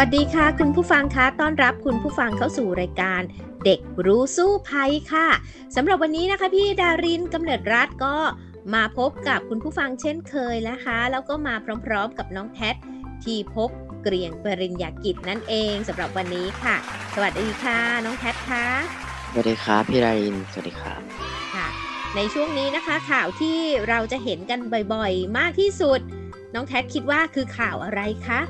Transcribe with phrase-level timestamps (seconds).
[0.00, 3.22] วัสดีค่ะ คุณผู้ฟังคะต้อนรับคุณผู้ฟังเข้าสู่รายการ
[3.64, 5.28] เด็กรู้สู้ภัยค่ะ
[5.76, 8.16] สำหรับวันนี้นะคะพี่ดารินกำเนิดรัฐก็
[8.74, 11.54] มาพบกับคุณผู้ฟังเช่นเคยนะคะ แล้วก็มา
[11.86, 12.74] พร้อมๆกับน้องแพท
[13.24, 13.70] ที่พบ
[14.02, 16.76] เกรียงปริญญากิจนั่นเองสำหรับวันนี้ค่ะ
[17.14, 18.66] สวัสดีค่ะ น้องแพทคะ
[19.32, 21.00] สวัสดีครับพี่ดารินสวัสดีครับ
[21.54, 21.66] ค่ะ
[22.16, 24.60] ในช่วงนี้นะคะ ข่าวที่เราจะเห็นกัน
[24.94, 26.00] บ่อยๆ มากที่สุด
[26.54, 28.42] น้องแทคิดว่าคือข่าวอะไรคะ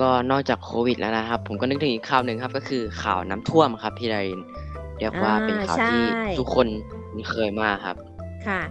[0.00, 4.40] ก็นอกจากโควิดแล้วนะครับ ผมก็นึกถึงอีกข่าวหนึ่งครับ ก็คือข่าวน้ำท่วมครับพี่ดาริน
[4.98, 6.04] เรียกว่าเป็นข่าวที่
[6.38, 6.66] ทุกคน
[7.30, 7.96] เคยมาครับ
[8.46, 8.62] ค่ะ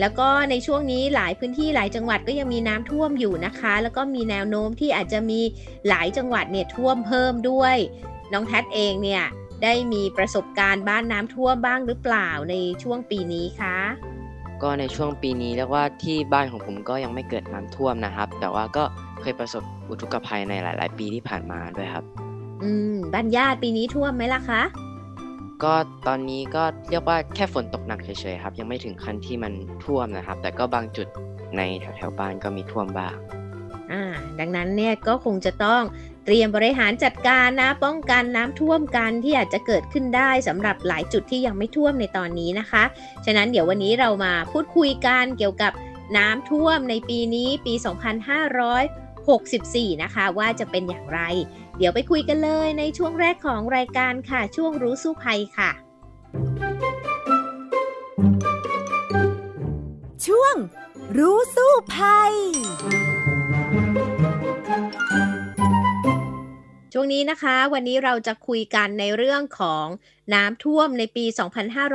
[0.00, 5.40] แล้วก็ในช่วงนี้หลายพื้นที่หลายจังหวัดก็ยังมีน้ำท่วมอยู่นะคะ แล้วก็มีแนวโน้มที่อาจจะมี
[5.88, 7.76] หลายจังหวัดเนี่ยท่วมเพิ่มด้วย
[8.32, 9.24] น้องแทดเองเนี่ย
[9.62, 13.76] ได้มีประสบการณ์บ้านน้ำท่วมบ้างหรือเปล่าในช่วงปีนี้คะ
[14.62, 18.84] ก็ในช่วงปีนี้เรียกว่าที่บ้านของผมก็ยังไม่เกิดน้ำท่วมนะครับ แต่ว่าก็
[19.22, 22.04] เคยประสบอุทกภัยในหลาย ๆ ปีที่ผ่านมาด้วยครับ
[22.62, 24.62] อืมบ้านญาติปีนี้ท่วมไหมล่ะคะ
[25.62, 25.74] ก็
[26.06, 29.52] ตอนนี้ก็เรียกว่าแค่ฝนตกหนักเฉย ๆ ครับ ยังไม่ถึงขั้นที่มัน
[29.84, 31.08] ท่วมนะครับ แต่ก็บางจุด
[31.56, 33.14] ในแถว ๆ บ้านก็มีท่วมบ้าง
[33.92, 34.02] อ่า
[34.38, 35.82] ดังนั้นเนี่ยก็คงจะต้อง
[36.24, 42.82] เตรียมบริหารจัดการนะ ป้องกันน้ำท่วมกันที่อาจจะเกิดขึ้นได้สำหรับหลายจุดที่ยังไม่ท่วมในตอนนี้นะคะ
[43.24, 45.72] ฉะนั้นเดี๋ยววันนี้เรามาพูดคุยกันเกี่ยวกับ
[46.16, 47.74] น้ำท่วมในปีนี้ปี
[48.58, 49.01] 2500
[49.56, 51.20] 64 นะคะ ว่าจะเป็นอย่างไร
[51.78, 55.70] เดี๋ยวไปคุยกันเลยในช่วงแรกของรายการค่ะ ช่วงรู้สู้ภัยค่ะ
[60.26, 60.54] ช่วง
[61.18, 62.32] รู้สู้ภัย
[66.92, 69.86] ช่วงนี้นะคะ วันนี้เราจะคุยกันในเรื่องของ
[70.34, 71.24] น้ำท่วมในปี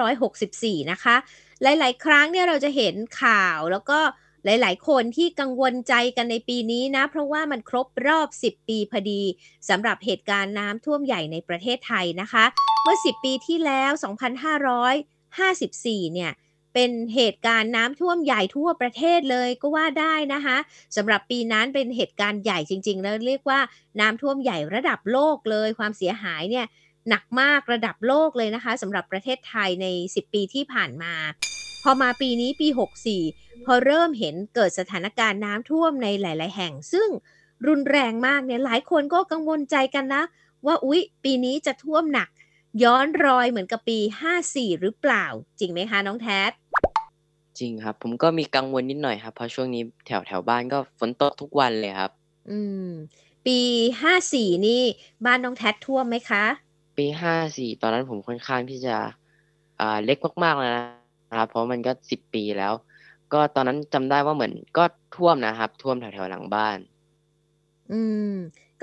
[0.09, 1.16] 2564 นะคะ
[1.63, 3.99] หลาย ๆ ครั้งเนี่ยเราจะเห็นข่าวแล้วก็
[4.45, 9.21] หลาย ๆ คนที่กังวลใจกันในปีนี้นะ เพราะว่ามันครบรอบ 10 ปีพอดี
[9.69, 12.45] สำหรับเหตุการณ์น้ำท่วมใหญ่ในประเทศไทยนะคะ
[12.83, 13.91] เมื่อ 10 ปีที่แล้ว
[15.07, 16.31] 2554 เนี่ย
[16.73, 20.57] เป็นเหตุการณ์น้ำท่วมใหญ่ทั่วประเทศเลยก็ว่าได้นะคะ
[20.95, 23.59] สำหรับปีนั้นเป็นเหตุการณ์ใหญ่จริง ๆ แล้วเรียกว่า
[23.99, 26.65] น้ำท่วมใหญ่ระดับโลกเลย ความเสียหายเนี่ย
[27.09, 31.13] หนักมากระดับโลกเลยนะคะสำหรับประเทศไทยใน 10 ปีที่ผ่านมา
[31.89, 32.67] อมาปีนี้ปี
[33.17, 37.09] 64 พอเริ่มเห็นเกิดสถานการณ์น้ำท่วมในหลาย ๆ แห่ง ซึ่ง
[37.67, 40.23] รุนแรงมากเนี่ยหลายคนก็กังวลใจกันนะ
[40.65, 42.29] ว่าอุ๊ย ปีนี้จะท่วมหนัก
[42.83, 43.99] ย้อนรอยเหมือนกับปี
[44.39, 45.25] 54 หรือเปล่า
[45.59, 46.41] จริงไหมคะน้องแท็
[47.59, 52.11] จริงครับ ผมก็มีกังวลนิดหน่อยครับ เพราะช่วงนี้แถวแถวบ้านก็ฝนตกทุกวันเลยครับ
[52.49, 52.89] อืม
[53.45, 53.59] ปี
[54.13, 54.83] 54นี่
[55.25, 56.43] บ้านน้องแท็ท่วมไหมคะ
[56.97, 57.05] ปี
[57.43, 58.95] 54ตอนนั้นผมค่อนข้างที่จะ
[59.79, 60.85] อ่าเล็กมากๆเลยนะ
[61.29, 62.73] นะครับเพราะมันก็สิบปีแล้ว
[63.33, 64.83] ก็ตอนนั้นจำได้ว่าเหมือนก็
[65.15, 66.77] ท่วมนะครับ ท่วมแถวๆหลังบ้าน
[67.91, 68.01] อื
[68.31, 68.33] ม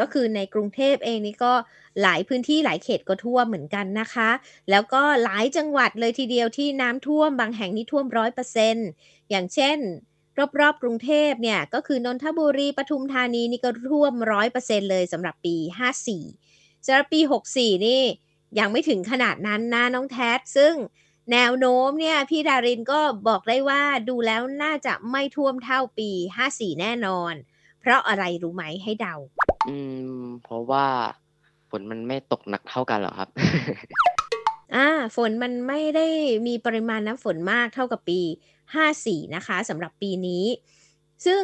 [0.01, 1.53] ก็คือในกรุงเทพเองนี่ก็
[2.03, 4.31] หลายพื้นที่หลายเขตก็ท่วมเหมือนกันนะคะ
[4.71, 8.77] แล้วก็หลายจังหวัดเลยทีเดียวที่น้ำท่วมบางแห่งนี่ท่วมร้อยเปอร์เซ็น
[9.31, 9.79] อย่างเช่น
[10.61, 16.25] รอบๆกรุงเทพเนี่ย ก็คือนนทบุรีปทุมธานีนี่ก็ท่วมร้อยเปอร์เซ็นเลยสำหรับปีห้าสี่
[16.87, 18.03] สำหรับปีหกสี่นี่
[18.59, 20.75] ยังไม่ถึงขนาดนั้นนะน้องแท็ซึ่ง
[21.33, 26.11] แนวโน้มเนี่ยพี่ดารินก็บอกได้ว่าดูแล้วน่าจะไม่ท่วมเท่าปี
[26.47, 27.35] 54 แน่นอน
[27.81, 29.15] เพราะอะไรรู้ไหมให้เดา
[29.69, 29.79] อื
[30.21, 30.87] ม เพราะว่า
[31.71, 33.29] ฝนมันไม่ตกหนักเท่ากันหรอครับ
[34.75, 36.07] อ่า ฝนมันไม่ได้
[36.47, 38.21] มีปริมาณน้ำฝนมากเท่ากับปี
[38.79, 40.45] 54 นะคะสำหรับปีนี้
[41.27, 41.43] ซึ่ง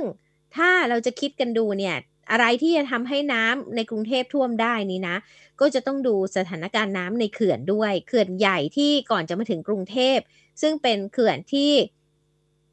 [0.57, 1.97] ถ้าเราจะคิดกันดูเนี่ย
[2.31, 5.17] อะไรที่จะทำให้น้ำในกรุงเทพท่วมได้นี่นะ
[5.61, 10.19] ก็จะต้องดูสถานการณ์น้ำในเขื่อนด้วย เขื่อนใหญ่ที่ก่อนจะมาถึงกรุงเทพ
[10.63, 11.73] ซึ่งเป็นเขื่อนที่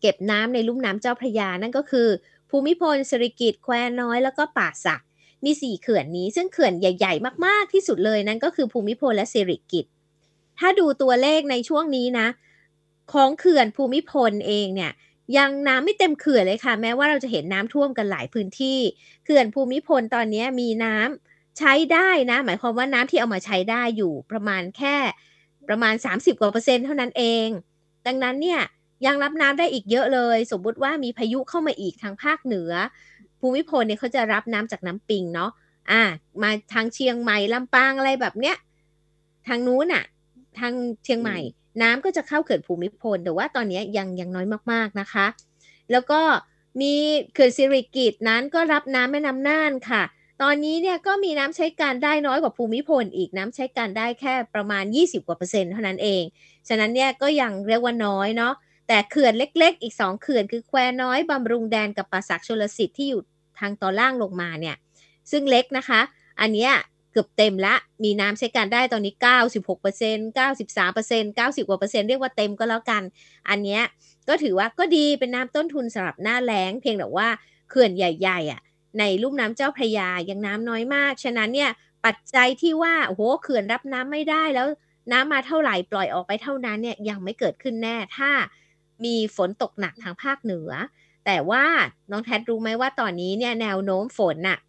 [0.02, 2.08] เก็บน้ำในลุ่มน้ำเจ้าพระยา นั่นก็คือ
[2.50, 5.04] ภูมิพลสิริกิตแควน้อย แล้วก็ป่าสัก
[5.46, 9.86] มีสี่เขื่อนนี้ ซึ่งเขื่อนใหญ่ ๆ มากๆที่สุดเลยนั่นก็คือภูมิพลและสิริกิต
[10.60, 12.28] ถ้าดูตัวเลขในช่วงนี้นะ
[13.14, 14.92] ของเขื่อนภูมิพลเองเนี่ย
[15.38, 18.80] ยังน้ำไม่เต็มเขื่อนเลยค่ะ แม้ว่าเราจะเห็นน้ำท่วมกันหลายพื้นที่
[19.26, 24.96] เขื่อนภูมิพลตอนนี้มีน้ำใช้ได้นะ หมายความว่าน้ำที่เอามาใช้ได้อยู่ประมาณแค่
[25.68, 27.48] ประมาณ 30กว่าเปอร์เซ็นต์เท่านั้นเอง
[28.08, 28.62] ดังนั้นเนี่ย
[29.06, 32.72] ยังรับน้ำได้อีกเยอะเลย สมมุติว่ามีพายุเข้ามาอีกทางภาคเหนือ
[33.40, 35.52] ภูมิพลเนี่ยเขาจะรับน้ำจากน้ำปิงเนาะ
[35.92, 36.02] อ่า
[36.42, 38.58] มาทางเชียงใหม่ลำปางอะไรแบบเนี้ย
[39.48, 40.04] ทางนู้นอะ
[40.60, 41.38] ทางเชียงใหม่
[41.82, 45.26] น้ำก็จะเข้าเขื่อนภูมิพล แต่ว่าตอนนี้ยังยังน้อยมากๆนะคะ
[45.92, 46.22] แล้วก็
[46.82, 46.94] มี
[47.34, 50.04] เขื่อนสิริกิตนั้นก็รับน้ำแม่น้ำน่านค่ะ
[50.42, 56.24] ตอนนี้เนี่ยก็มีน้ำใช้การได้น้อยกว่าภูมิพล อีกน้ำใช้การได้แค่ประมาณ 20 กว่าเปอร์เซ็นต์เท่านั้นเอง
[56.68, 58.54] ฉะนั้นเนี่ยก็ยังเรียกว่าน้อยเนาะ
[58.88, 63.22] แต่เขื่อนเล็ก ๆ อีก 2 เขื่อนคือแควน้อยบำรุงแดนกับป่าสักชลสิทธิ์ที่อยู่
[63.60, 64.76] ทางตอนล่างลงมาเนี่ย
[65.32, 66.02] ซึ่งเล็กนะคะ
[66.42, 66.72] อันเนี้ย
[67.18, 69.14] กือบเต็มละ มีน้ำใช้การได้ตอนนี้
[69.78, 73.02] 96% 93% 90กว่าเปอร์เซ็นต์เรียกว่าเต็มก็แล้วกัน
[73.50, 73.84] อันเนี้ย
[74.28, 77.30] ก็ถือว่าก็ดีเป็นน้ำต้นทุนสำหรับหน้าแล้ง เพียงแต่ว่า
[77.70, 78.62] เขื่อนใหญ่ๆอะ
[79.00, 81.72] ในลุ่มน้ำเจ้าพระยายังน้ำน้อยมาก ฉะนั้นเนี่ย
[82.06, 84.68] ปัจจัยที่ว่าโอ้โหเขื่อนรับน้ำไม่ได้แล้ว
[85.12, 88.30] น้ำมาเท่าไหร่ปล่อยออกไปเท่านั้นเนี่ยยังไม่เกิดขึ้นแน่ถ้า
[89.06, 90.72] มีฝนตกหนักทางภาคเหนือ
[91.26, 91.66] แต่ว่า
[92.12, 94.60] น้องแทดรู้ไหมว่าตอนนี้เนี่ยแนวโน้มฝนน่ะ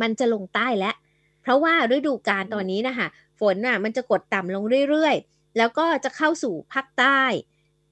[0.00, 0.94] มันจะลงใต้แล้ว
[1.42, 3.06] เพราะว่าฤดูกาลตอนนี้นะคะ
[3.40, 7.22] ฝนน่ะมันจะกดต่ำลงเรื่อยๆ แล้วก็จะเข้าสู่ภาคใต้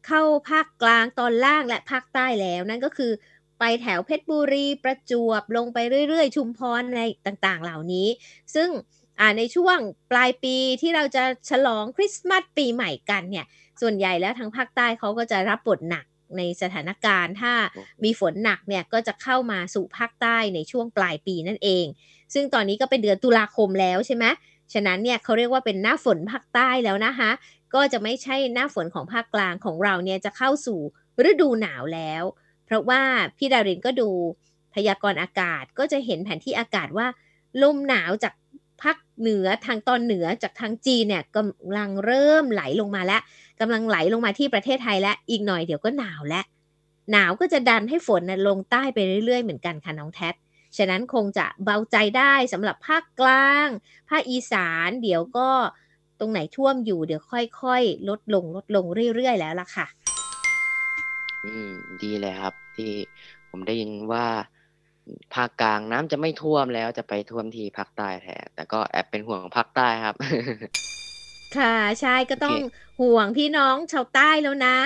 [0.07, 3.13] เข้าภาคกลางตอนล่างและภาคใต้แล้วนั่นก็คือ
[3.59, 8.09] ไปแถวเพชรบุรีประจวบลงไปเรื่อยๆ ชุมพรในต่างๆ เหล่านี้
[8.55, 8.69] ซึ่ง
[9.39, 9.79] ในช่วง
[10.11, 13.47] ปลายปีที่เราจะฉลองคริสต์มาสปีใหม่กันเนี่ย
[13.81, 16.05] ส่วนใหญ่แล้วทางภาคใต้เขาก็จะรับบทหนัก
[16.37, 17.53] ในสถานการณ์ ถ้า
[18.05, 21.87] มีฝนหนักเนี่ยก็จะเข้ามาสู่ภาคใต้ในช่วงปลายปีนั่นเอง
[22.35, 24.25] ซึ่งตอนนี้ก็เป็นเดือนตุลาคมแล้วใช่ไหม
[24.73, 27.31] ฉะนั้นเนี่ยเขาเรียกว่าเป็นหน้าฝนภาคใต้แล้วนะคะ
[27.75, 30.81] ก็จะไม่ใช่หน้าฝนของภาคกลางของเราเนี่ยจะเข้าสู่
[31.29, 32.23] ฤดูหนาวแล้ว
[32.65, 33.01] เพราะว่า
[33.37, 34.09] พี่ดารินก็ดู
[34.75, 37.07] พยากรณ์อากาศก็จะเห็นแผนที่อากาศว่า
[37.63, 38.35] ลมหนาวจาก
[38.83, 43.23] ภาคเหนือทางตอนเหนือจากทางจีนเนี่ยกำลังเริ่มไหลลงมาแล้ว
[43.61, 46.45] กำลังไหลลงมาที่ประเทศไทยแล้วอีกหน่อยเดี๋ยวก็หนาวแล้ว
[47.13, 50.31] หนาวก็จะดันให้ฝนลงใต้ไปเรื่อยๆเหมือนกันค่ะน้องแท็
[50.77, 53.69] ฉะนั้นคงจะเบาใจได้สำหรับภาคกลาง
[54.11, 55.49] ภาคอีสานเดี๋ยวก็
[56.21, 58.85] ตรงไหนท่วมอยู่เดี๋ยวค่อยๆ ลดลงลดลง
[59.15, 59.87] เรื่อยๆ แล้วล่ะค่ะ
[61.45, 61.73] อืม
[62.03, 62.93] ดีเลยครับ ที่
[63.51, 64.27] ผมได้ยินว่า
[65.35, 70.15] ภาคกลางน้ำจะไม่ท่วมแล้วจะไปท่วมที่ภาคใต้แทนแต่ก็แอบเป็นห่วงภาคใต้ครับ
[71.57, 72.57] ค่ะใช่ก็ต้อง
[73.01, 74.77] ห่วงพี่น้องชาวใต้แล้วนะ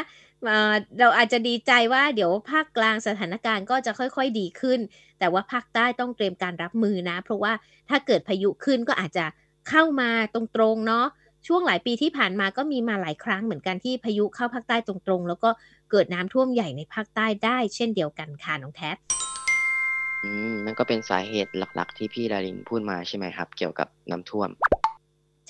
[1.00, 4.80] เราอาจจะดีใจว่าเดี๋ยวภาคกลางสถานการณ์ก็จะค่อยๆดีขึ้น
[5.24, 7.52] แต่ว่าภาคใต้ต้องเตรียมการรับมือนะ เพราะว่า
[7.90, 9.26] ถ้าเกิดพายุขึ้นก็อาจจะ
[9.68, 10.42] เข้ามาตร
[10.74, 11.06] งๆเนาะ
[11.46, 15.50] ช่วงหลายปีที่ผ่านมาก็มีมาหลายครั้งเหมือนกันที่พายุเข้าภาคใต้ตรงๆ แล้วก็
[15.90, 18.90] เกิดน้ำท่วมใหญ่ในภาคใต้ได้ เช่นเดียวกันค่ะน้องแท็
[20.24, 24.50] อืมนั่นก็เป็นสาเหตุหลักๆ ที่พี่ดารินพูดมาใช่ไหมครับ เกี่ยวกับน้ำท่วม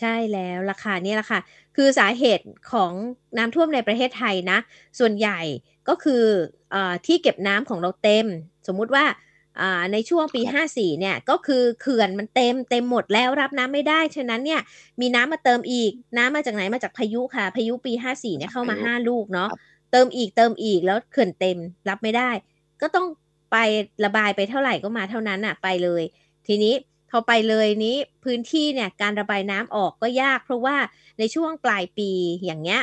[0.00, 1.40] ใช่แล้วราคานี่แหละค่ะ
[1.76, 2.92] คือสาเหตุของ
[3.38, 4.58] น้ำท่วมในประเทศไทยนะ
[4.98, 5.40] ส่วนใหญ่
[5.88, 6.24] ก็คือ
[6.74, 6.76] อ
[7.06, 8.26] ที่เก็บน้ำของเราเต็ม
[8.66, 9.04] สมมุติว่า
[9.92, 14.60] ในช่วงปี 54 เนี่ยก็คือเขื่อนมันเต็มเต็มหมดแล้วรับน้ำไม่ได้ ฉะนั้นเนี่ย
[15.00, 19.50] มีน้ำมาเติมอีก น้ำมาจากไหนมาจากพายุค่ะ พายุปี 54 เนี่ยเข้ามา 5 ลูกเนาะ
[19.92, 21.58] เติมอีกเติมอีกแล้วเขื่อนเต็ม
[21.88, 22.30] รับไม่ได้
[22.80, 23.06] ก็ต้อง
[23.52, 23.56] ไป
[24.04, 26.02] ระบายไปเท่าไหร่ก็มาเท่านั้นอะไปเลย
[26.46, 26.74] ทีนี้
[27.10, 30.76] พอไปเลยนี้พื้นที่เนี่ยการระบายน้ำออกก็ยาก เพราะว่า
[31.18, 32.10] ในช่วงปลายปี
[32.44, 32.82] อย่างเงี้ย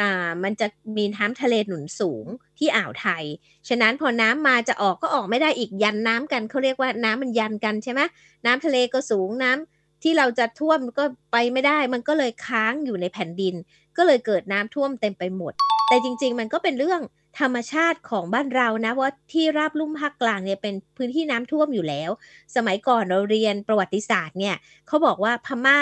[0.00, 2.26] อ่ามันจะมีน้ำทะเลหนุนสูง
[2.58, 3.24] ที่อ่าวไทย
[3.68, 8.00] ฉะนั้นพอน้ำมาจะออกก็ออกไม่ได้อีกยันน้ำกันเขาเรียกว่าน้ำมันยันกันใช่ไหม
[8.46, 13.54] น้ำทะเลก็สูงน้ำที่เราจะท่วมก็ไปไม่ได้ มันก็เลยค้างอยู่ในแผ่นดิน
[13.96, 15.52] ก็เลยเกิดน้ำท่วมเต็มไปหมด
[15.88, 17.02] แต่จริง ๆ มันก็เป็นเรื่อง
[17.40, 22.10] ธรรมชาติของบ้านเรานะว่าที่ราบลุ่มภาคกลางเนี่ยเป็นพื้นที่น้ำท่วมอยู่แล้ว
[22.56, 25.78] สมัยก่อนเราเรียนประวัติศาสตร์เนี่ยเขาบอกว่าพม่า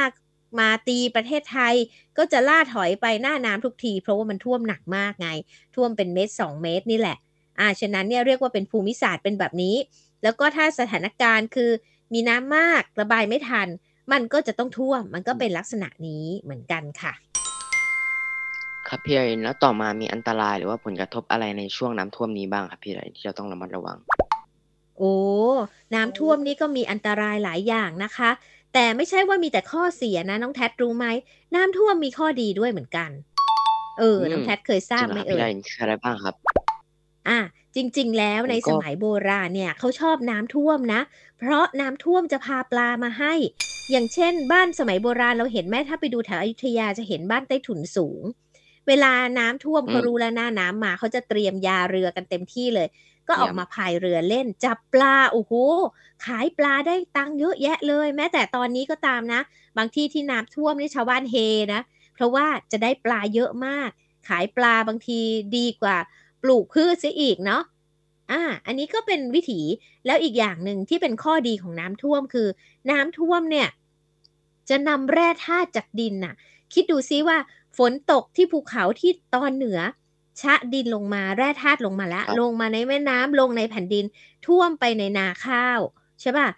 [0.58, 1.74] มาตีประเทศไทย
[2.18, 5.28] ก็จะล่าถอยไปหน้าน้ำทุกที เพราะว่ามันท่วมหนักมากไง
[5.74, 7.16] ท่วมเป็นเมตรสองเมตรนี่แหละ
[7.58, 9.76] อ่าฉะนั้นเนี่ยเรียกว่าเป็นภูมิศาสตร์เป็นแบบนี้
[10.22, 11.70] แล้วก็ถ้าสถานการณ์คือ
[12.12, 13.68] มีน้ำมากระบายไม่ทัน
[14.12, 17.12] มันก็จะต้องท่วมมันก็เป็นลักษณะนี้เหมือนกันค่ะ
[18.88, 23.98] ครับพี่ไอแล้วต่อมามีอันตรายหรือว่าผลกระทบอะไรในช่วงน้ำท่วมนี้บ้างครับพี่ไอที่เราต้องระมัดระวัง
[24.98, 25.14] โอ้
[25.94, 28.30] น้ำท่วมนี่ก็มีอันตรายหลายอย่างนะคะ
[28.74, 31.06] แต่ไม่ใช่ว่ามีแต่ข้อเสียนะ น้องแท็รู้ไหม
[31.54, 33.10] น้ำท่วมมีข้อดีด้วยเหมือนกัน
[33.98, 35.40] เออ น้องแท็เคยทราบไหมเอ่ย
[35.80, 36.34] อะไรบ้างครับ
[37.28, 37.38] อะ
[37.76, 41.00] จริง ๆ แล้วในสมัยโบราณเนี่ยเขาชอบน้ำท่วมนะ
[41.38, 43.34] เพราะน้ำท่วมจะพาปลามาให้
[43.90, 48.22] อย่างเช่น บ้านสมัยโบราณเราเห็นแม่ถ้าไปดูแถวอยุธยาจะเห็นบ้านใต้ถุนสูง
[48.88, 52.88] เวลาน้ำท่วมเขารู้แล้วหน้าน้ำมาเขาจะเตรียมยาเรือกันเต็มที่เลย
[53.32, 55.52] ก็ออกมาพายเรือเล่น จับปลาโอ้โห
[56.26, 59.40] ขายปลาได้ตังค์เยอะแยะเลย แม้แต่ตอนนี้ก็ตามนะ
[59.78, 61.36] บางที่ที่น้ำท่วมนี่ชาวบ้านเฮ
[61.74, 61.80] นะ
[62.14, 63.88] เพราะว่าจะได้ปลาเยอะมาก
[64.28, 65.20] ขายปลาบางที
[65.56, 65.96] ดีกว่า
[66.42, 67.62] ปลูกพืชเสียอีกเนาะ
[68.30, 69.60] อ่าอันนี้ก็เป็นวิถี
[70.06, 72.48] แล้วอีกอย่างหนึ่งที่เป็นข้อดีของน้ำท่วมคือ
[72.90, 73.68] น้ำท่วมเนี่ย
[74.68, 76.34] จะนำแร่ธาตุจากดินน่ะ
[76.72, 77.38] คิดดูซิว่า
[77.76, 79.80] ฝนตกที่ภูเขาที่ตอนเหนือ
[80.40, 84.04] ชะดินลงมาแร่ธาตุลงมาแล้วครับลงมาในแม่น้ำลงในแผ่นดิน
[84.46, 85.80] ท่วมไปในนาข้าว
[86.20, 86.48] ใช่ป่ะ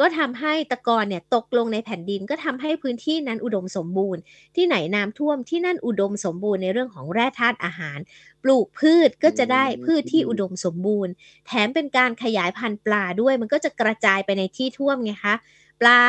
[0.00, 4.22] ก็ทำให้ตะกอนเนี่ยตกลงในแผ่นดินก็ทำให้พื้นที่นั้นอุดมสมบูรณ์
[4.56, 7.98] ที่ไหนน้ำท่วมที่นั่นอุดมสมบูรณ์ในเรื่องของแร่ธาตุอาหาร
[8.42, 11.12] ปลูกพืชก็จะได้พืชที่อุดมสมบูรณ์
[11.46, 15.34] แถมเป็นการขยายพันธุ์ปลาด้วยมันก็จะกระจายไปในที่ท่วมไงคะ
[15.80, 16.00] ปลา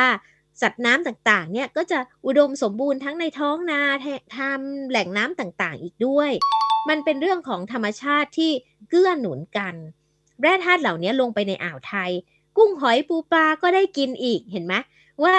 [0.60, 4.06] สัตว์น้ำต่างๆ เนี่ยก็จะอุดมสมบูรณ์ทั้งในท้องนาท
[4.38, 6.30] ทำแหล่งน้ำต่างๆ อีกด้วย
[6.88, 8.52] มันเป็นเรื่องของธรรมชาติที่
[8.88, 9.74] เกื้อหนุนกัน
[10.40, 12.10] แร่ธาตุเหล่านี้ลงไปในอ่าวไทย
[12.56, 14.74] กุ้งหอยปูปลาก็ได้กินอีกเห็นไหม
[15.24, 15.34] ว่า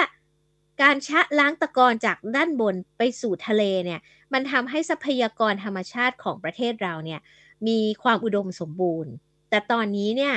[0.82, 4.00] การชะล้างตะกอนจากด้านบนไปสู่ทะเลเนี่ย
[4.32, 7.20] มันทำให้ทรัพยากรธรรมชาติของประเทศเราเนี่ย
[7.68, 9.12] มีความอุดมสมบูรณ์
[9.50, 10.34] แต่ตอนนี้เนี่ย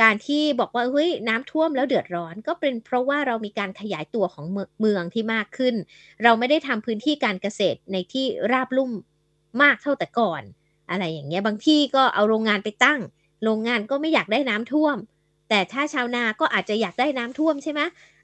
[0.00, 4.46] การที่บอกว่าเฮ้ยน้ำท่วมแล้วเดือดร้อน ก็เป็นเพราะว่าเรามีการขยายตัวของ
[4.80, 5.74] เมืองที่มากขึ้น
[6.22, 8.92] เราไม่ได้ทำพื้นที่การเกษตรในที่ราบลุ่ม
[9.62, 10.42] มากเท่าแต่ก่อน
[10.90, 13.00] อะไรอย่างเงี้ยบางที่ก็เอาโรงงานไปตั้ง
[13.44, 14.96] โรงงานก็ไม่อยากได้น้ำท่วม
[15.48, 17.80] แต่ถ้าชาวนาก็อาจจะอยากได้น้ำท่วมใช่ไหม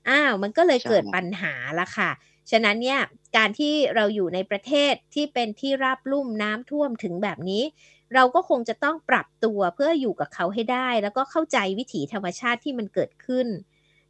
[0.09, 2.11] อ้าวมันก็เลยเกิดปัญหาละค่ะ
[2.51, 3.01] ฉะนั้นเนี่ย
[3.37, 7.63] การที่เราอยู่ในประเทศที่เป็นที่ราบลุ่มน้ำท่วมถึงแบบนี้
[8.15, 13.47] เราก็คงจะต้องปรับตัวเพื่ออยู่กับเขาให้ได้ แล้วก็เข้าใจวิถีธรรมชาติที่มันเกิดขึ้น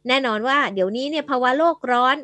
[0.07, 2.17] แน่นอนว่าเดี๋ยวนี้เนี่ยภาวะโลกร้อน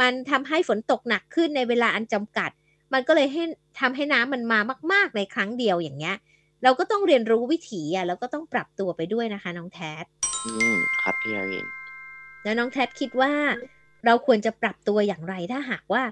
[0.00, 2.50] มันทำให้ฝนตกหนักขึ้นในเวลาอันจำกัด
[2.92, 3.42] มันก็เลยให้
[3.80, 4.58] ทำให้น้ำมันมา
[4.92, 6.16] มาก ๆ ในครั้งเดียวอย่างเงี้ย
[6.62, 10.04] เราก็ต้องเรียนรู้วิถีอะแล้วก็ต้องปรับตัวไปด้วยนะคะ น้องแทส
[10.46, 11.66] อืมครับพี่ดาริน
[12.44, 13.32] แล้วน้องแทสคิดว่า
[14.06, 16.02] เราควรจะปรับตัวอย่างไรถ้าหากว่า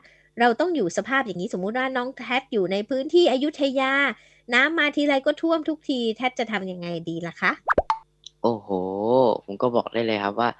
[0.40, 3.92] เราต้องอยู่สภาพอย่างนี้สมมุติว่าน้องแทสอยู่ในพื้นที่อยุธยา
[4.54, 7.52] น้ำมาทีไรก็ท่วมทุกทีแทสจะทำยังไงดีล่ะคะ
[8.42, 8.68] โอ้โห
[9.44, 10.50] ผมก็บอกได้เลยครับว่า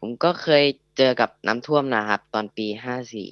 [0.00, 0.64] ผมก็เคย
[0.96, 3.30] เจอกับน้ำท่วมนะครับ ตอนปีห้าสี่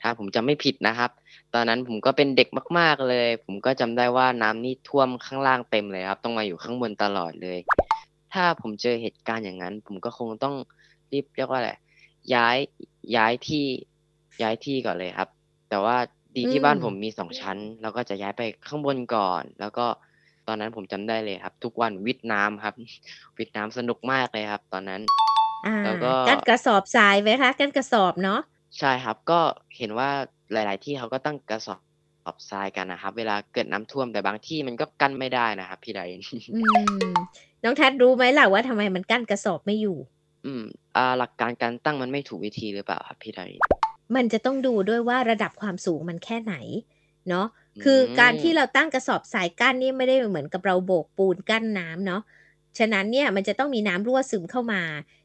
[0.00, 1.10] ถ้าผมจำไม่ผิดนะครับ
[1.54, 2.48] ตอนนั้นผมก็เป็นเด็ก
[2.78, 7.58] มาก ๆเลย ผมก็จำได้ว่าน้ำนี่ท่วมข้างล่างเต็มเลยครับ ต้องมาอยู่ข้างบนตลอดเลย
[8.32, 10.54] ถ้าผมเจอเหตุการณ์อย่างนั้น ผมก็คงต้อง
[11.12, 11.72] รีบเรียกว่าอะไร
[12.34, 12.56] ย้าย
[13.16, 13.64] ย้ายที่
[14.42, 15.28] ย้ายที่ก่อนเลยครับ
[15.68, 15.96] แต่ว่า
[16.36, 19.86] ดีที่อืมบ้านผมมีสองชั้น แล้วก็จะย้ายไปข้างบนก่อน แล้วก็
[20.48, 22.74] ตอนนั้นผมจำได้เลยครับ ทุกวันวิทย์น้ำครับ
[23.38, 25.02] วิทย์น้ำสนุกมากเลยครับ ตอนนั้น
[25.66, 28.40] อ่าแล้วก็กั้นกระสอบทรายไหมคะกั้นกระสอบเนาะ
[28.78, 29.40] ใช่ครับก็
[29.78, 30.10] เห็นว่า
[30.52, 31.76] หลาย ๆ ที่เขาก็ตั้งกระสอ
[32.34, 36.22] บทรายกันนะครับ เวลาเกิดน้ำท่วมแต่บางที่มันก็กั้นไม่ได้นะครับ พี่ไดน
[36.54, 36.60] อื
[37.12, 37.14] ม
[37.62, 39.98] น้องแทสรู้ไหมล่ะว่าทำไมมันกั้นกระสอบไม่อยู่
[40.46, 40.64] อืม
[40.96, 46.54] อ่าหลักการการตั้งมันไม่ถูกวิธีหรือเปล่าครับพี่ไดน มันจะต้องดูด้วยว่าระดับความสูงมันแค่ไหน
[47.28, 47.46] เนาะ
[47.82, 52.22] คือการที่เราตั้งกระสอบทรายกั้นนี่ไม่ได้เหมือนกับเราโบกปูนกั้นน้ำเนาะ
[52.78, 54.82] ฉะนั้นเนี่ยมันจะต้องมีน้ำรั่วซึมเข้ามา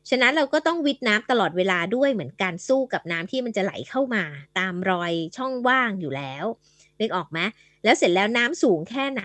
[0.09, 4.23] ฉะนั้นเราก็ต้องวิทน้ำตลอดเวลาด้วยเหมือนกันสู้กับน้ำที่มันจะไหลเข้ามา
[4.59, 6.45] ตามรอยช่องว่างอยู่แล้ว
[6.99, 7.39] นึกออกไหม
[7.83, 9.23] แล้วเสร็จแล้วน้ำสูงแค่ไหน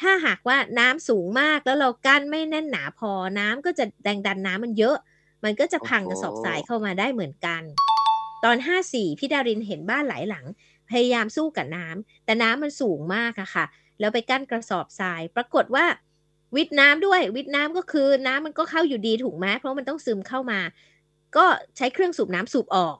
[0.00, 4.96] ถ้าหากว่าน้ำสูงมากแล้วเรากั้นไม่แน่นหนาพอน้ำก็จะแรงดันน้ำมันเยอะ
[5.44, 7.62] มันก็จะพังกระสอบทรายเข้ามาได้เหมือนกัน
[8.44, 8.56] ตอน
[8.88, 10.46] 54 พี่ดารินเห็นบ้านหลายหลัง
[10.90, 13.64] พยายามสู้กับน้ำแต่น้ำมันสูงมากอะค่ะ
[14.00, 15.84] แล้วไปกั้นกระสอบทราย ปรากฏว่า
[16.56, 20.60] วิทน้ำด้วย วิทน้ำก็คือน้ำมันก็เข้าอยู่ดีถูกไหมเพราะมันต้องซึมเข้ามา
[21.36, 21.46] ก็
[21.76, 22.96] ใช้เครื่องสูบน้ำสูบออก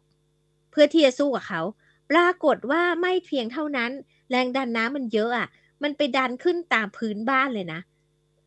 [0.70, 1.62] เพื่อที่จะสู้กับเขา
[2.11, 3.90] ปรากฏว่าไม่เพียงเท่านั้น
[4.30, 5.49] แรงดันน้ำมันเยอะอะ
[5.82, 7.80] มันไปดันขึ้นตามพื้นบ้านเลยนะ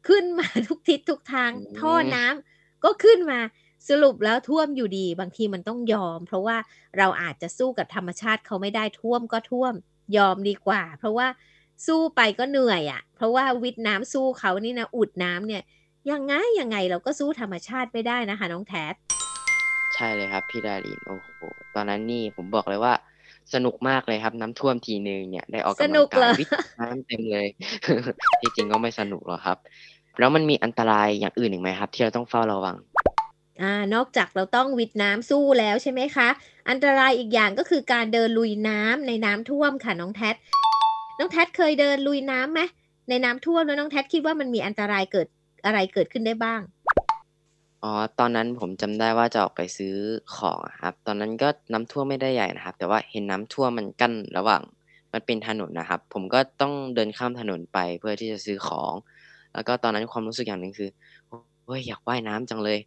[0.07, 3.39] ขึ้นมาทุกทิศทุกทางอืมท่อน้ำก็ขึ้นมา
[3.89, 6.57] สรุปแล้วท่วมอยู่ดี บางทีมันต้องยอม เพราะว่า
[6.97, 9.73] เราอาจจะสู้กับธรรมชาติเขาไม่ได้ท่วมก็ท่วม
[10.17, 11.27] ยอมดีกว่า เพราะว่า
[11.87, 15.63] สู้ไปก็เหนื่อยอะ่ะ เพราะว่าวิทย์น้ำสู้เขานี่นะอุดน้ำเนี่ย
[16.11, 18.93] ยังไงยังไงเราก็สู้ธรรมชาติไม่ได้นะคะ น้องแทส
[19.95, 21.41] ใช่เลยครับพี่ดารินโอ้โห
[21.75, 22.93] ตอนนั้นนี่ผมบอกเลยว่า
[23.53, 27.47] สนุกมากเลยครับ น้ำท่วมทีนึงเนี่ยได้ออกสกำลันุงกเหรกาอยวิทย์น้ำเต็มเลย
[28.41, 29.57] ที่จริงก็ไม่สนุกหรอกครับ
[30.19, 32.75] แล้วมันมีอันตรายอย่างอื่นอีกไหมครับ ที่เราต้องเฝ้าระวัง
[33.61, 36.27] อ่านอกจากเราต้องวิทย์น้ำสู้แล้วใช่ไหมคะ
[36.69, 40.35] อันตรายอีกอย่างก็คือการเดินลุยน้ำในน้ำท่วมค่ะน้องแทส
[41.19, 42.61] น้องแทสเคยเดินลุยน้ำไหม
[43.09, 45.27] ในน้ำท่วมแล้วน้องแทสคิดว่ามันมีอันตรายเกิด
[45.65, 46.61] อะไรเกิดขึ้นได้บ้าง
[47.83, 49.95] อ๋อตอนนั้นผมจำได้ว่าจะออกไปซื้อ
[50.37, 54.61] ของครับ ตอนนั้นก็น้ำท่วมไม่ได้ใหญ่นะครับ แต่ว่าเห็นน้ำท่วมมันกั้นระหว่าง
[55.13, 58.93] มันเป็นถนนนะครับ ผมก็ต้องเดินข้ามถนนไปเพื่อที่จะซื้อของ
[59.53, 60.89] แล้วก็ตอนนั้นความรู้สึกอย่างหนึ่งคือ
[61.65, 62.79] โอ้ยอยากว่ายน้ำจังเลย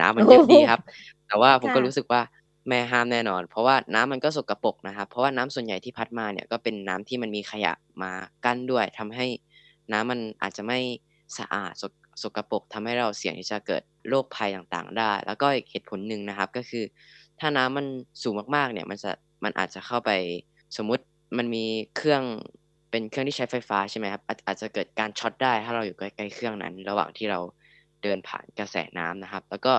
[0.00, 0.80] น้ำมันเยอะดีครับ
[1.26, 2.20] แต่ว่าผมก็ค่ะรู้สึกว่า
[2.68, 7.72] แม่ห้ามแน่นอน เพราะว่าน้ำมันก็สกปรกนะครับ เพราะว่าน้ำส่วนใหญ่ที่พัดมาเนี่ยก็เป็นน้ำที่มันมีขยะ
[8.02, 8.12] มา
[8.44, 9.26] กั้นด้วยทำให้
[9.92, 10.78] น้ำมันอาจจะไม่
[11.38, 16.84] สะอาดสกสกปรกทำให้เราเสี่ยงที่จะเกิดโรคภัยต่างๆ ได้ แล้วก็อีกเหตุผลหนึ่งนะครับ ก็คือ
[17.40, 17.86] ถ้าน้ำมัน
[18.22, 19.10] สูงมากๆ เนี่ยมันจะ
[19.44, 20.10] มันอาจจะเข้าไป
[20.76, 21.04] สมมุติ
[21.38, 21.64] มันมี
[21.96, 22.22] เครื่อง
[22.90, 27.40] เป็นเครื่องที่ใช้ไฟฟ้าใช่ไหมครับอาจอาจจะเกิดการช็อตได้ถ้าเราอยู่ใกล้ๆเครื่องนั้น ระหว่างที่เรา
[28.02, 29.74] เดินผ่านกระแสน้ำนะครับ แล้วก็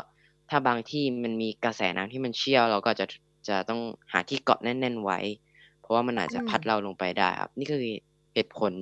[0.50, 3.06] ถ้าบางที่มันมีกระแสน้ำที่มันเชี่ยว เราก็จะ
[3.48, 5.20] จะต้องหาที่เกาะแน่น ๆไว้
[5.82, 7.82] เพราะว่ามันอาจจะพัดเราลงไปได้ครับ นี่คือ
[8.34, 8.74] เหตุผล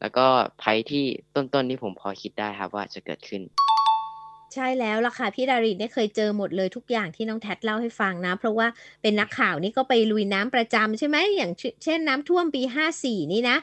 [0.00, 0.26] แล้วก็
[0.62, 3.42] ภัยที่ต้นๆที่ผมพอคิดได้ครับว่าจะเกิดขึ้น
[4.54, 8.66] ใช่แล้วล่ะค่ะพี่ดารินเนี่ยเคยเจอหมดเลยทุกอย่างที่น้องแท็เล่าให้ฟังนะ เพราะว่า
[9.02, 11.52] เป็นนักข่าวนี่ก็ไปลุยน้ำประจำใช่ไหมอย่าง
[11.84, 13.56] เช่นน้ำท่วมปีห้าสี่นี่นะ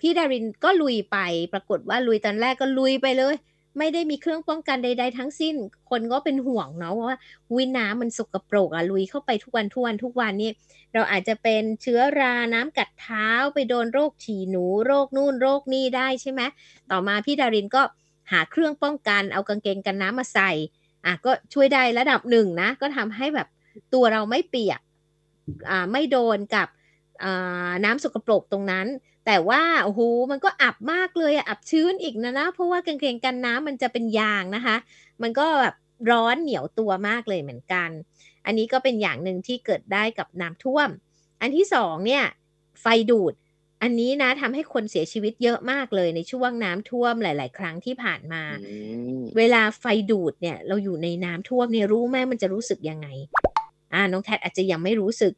[0.00, 1.18] พี่ดารินก็ลุยไป
[1.52, 3.34] ปรากฏว่าลุยตอนแรกก็ลุยไปเลย
[3.78, 5.54] ไม่ได้มีเครื่องป้องกันใด ๆ ทั้งสิ้น
[5.90, 7.18] คนก็เป็นห่วงเนาะว่า
[7.56, 10.50] วิน้ำมันสกปรกอะลุยเข้าไปทุกวันทุกวันทุกวันนี่
[10.94, 16.40] เราอาจจะเป็นเชื้อราน้ำกัดเท้าไปโดนโรคฉี่หนูโรคนู่นโรคนี่ได้ใช่ไหม
[16.90, 17.82] ต่อมาพี่ดารินก็
[18.32, 20.50] หาเครื่องป้องกันเอากางเกงกันน้ำมาใส่
[21.06, 23.48] อะก็ช่วยได้ระดับหนึ่งนะ ก็ทำให้แบบ
[23.94, 24.80] ตัวเราไม่เปียก
[25.70, 26.68] อ่าไม่โดนกับ
[27.22, 28.86] อ่าน้ำสกปรกตรงนั้น
[29.30, 34.76] แต่ว่าโอ้โหมันก็อับมากเลยอับชื้นอีกนะนะ เพราะว่ากางเกงกันน้ำมันจะเป็นยางนะคะ
[35.22, 35.74] มันก็แบบ
[36.10, 37.90] ร้อนเหนียวตัวมากเลยเหมือนกัน
[38.46, 40.88] อันนี้ก็เป็นอย่างหนึ่งที่เกิดได้กับน้ำท่วม
[41.40, 42.24] อันที่สองเนี่ย
[42.80, 43.34] ไฟดูด
[43.82, 48.42] อันนี้นะทำให้คนเสียชีวิตเยอะมากเลยในช่วงน้ำท่วมหลาย ๆ ครั้งที่ผ่านมา
[49.36, 53.08] เวลาไฟดูดเนี่ย เราอยู่ในน้ำท่วมเนี่ยรู้ไหมมันจะรู้สึกยังไง
[53.94, 55.32] อ่าน้องแทดอาจจะยังไม่รู้สึก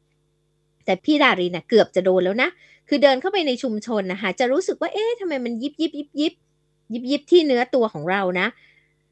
[0.85, 2.49] แต่พี่ดารีนะเกือบจะโดนแล้วนะ
[2.87, 6.33] คือเดินเข้าไปในชุมชนนะคะจะรู้สึกว่าเอ๊ะทำไมมันยิบยิบยิบยิบ
[6.93, 8.47] ยิบยิบที่เนื้อตัวของเรานะ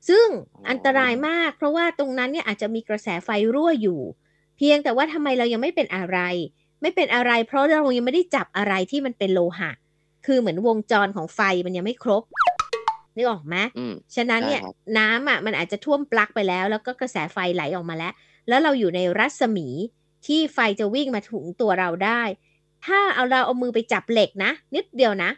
[0.09, 0.27] ซึ่ง
[0.69, 3.99] อันตรายมาก เพราะว่าตรงนั้นเนี่ยอาจจะมีกระแสไฟรั่วอยู่
[4.57, 6.19] เพียงแต่ว่าทำไมเรายังไม่เป็นอะไร
[6.81, 9.71] ไม่เป็นอะไร เพราะเรายังไม่ได้จับอะไรที่มันเป็นโลหะ
[10.25, 12.23] คือเหมือนวงจรของไฟมันยังไม่ครบ
[13.15, 13.55] นึกออกไหม
[14.15, 14.61] ฉะนั้นเนี่ย
[14.97, 18.13] น้ำอะมันอาจจะท่วมปลั๊กไปแล้ว แล้วก็กระแสไฟไหลออกมาแล้ว
[18.47, 19.67] แล้วเราอยู่ในรัศมี
[20.25, 22.21] ที่ไฟจะวิ่งมาถึงตัวเราได้
[22.85, 25.31] ถ้าเอาเราเอามือไปจับเหล็กนะ นิดเดียวนะ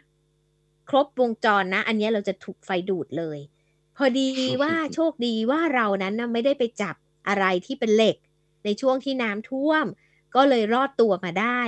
[0.88, 3.38] ครบวงจรนะ อันนี้เราจะถูกไฟดูดเลย
[3.96, 4.28] พอดี
[4.62, 6.94] ว่าโชคดีว่าเรานั้นนะไม่ได้ไปจับ
[7.28, 8.16] อะไรที่เป็นเหล็ก
[8.64, 9.84] ในช่วงที่น้ำท่วม
[10.34, 11.60] ก็เลยรอดตัวมาได้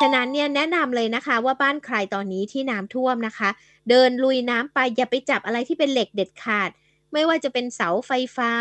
[0.00, 3.50] ฉะนั้นเนี่ยแนะนำเลยนะคะ ว่าบ้านใครตอนนี้ที่น้ำท่วมนะคะ
[3.88, 6.70] เดินลุยน้ำไปอย่าไปจับอะไรที่เป็นเหล็กเด็ดขาด
[7.12, 8.52] ไม่ว่าจะเป็นเสาไฟฟ้า